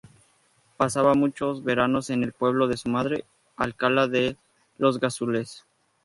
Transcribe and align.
Pasaba 0.77 1.13
muchos 1.13 1.63
veranos 1.63 2.09
en 2.09 2.23
el 2.23 2.33
pueblo 2.33 2.67
de 2.67 2.75
su 2.75 2.89
madre, 2.89 3.23
Alcalá 3.55 4.07
de 4.07 4.35
los 4.79 4.99
Gazules. 4.99 5.65